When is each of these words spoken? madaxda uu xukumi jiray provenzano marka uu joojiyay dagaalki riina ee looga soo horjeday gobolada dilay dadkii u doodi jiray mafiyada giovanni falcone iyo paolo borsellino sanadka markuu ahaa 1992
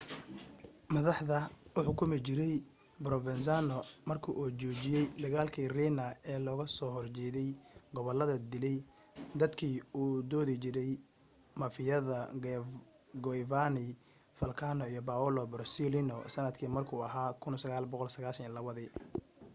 madaxda 0.93 1.37
uu 1.77 1.85
xukumi 1.87 2.17
jiray 2.27 2.53
provenzano 3.05 3.77
marka 4.09 4.29
uu 4.41 4.47
joojiyay 4.59 5.05
dagaalki 5.23 5.61
riina 5.75 6.05
ee 6.31 6.39
looga 6.47 6.65
soo 6.77 6.91
horjeday 6.97 7.49
gobolada 7.95 8.35
dilay 8.51 8.77
dadkii 9.39 9.75
u 10.01 10.03
doodi 10.31 10.55
jiray 10.63 10.91
mafiyada 11.61 12.17
giovanni 13.23 13.85
falcone 14.39 14.83
iyo 14.91 15.01
paolo 15.09 15.41
borsellino 15.53 16.15
sanadka 16.33 16.65
markuu 16.75 16.99
ahaa 17.09 17.29
1992 17.39 18.89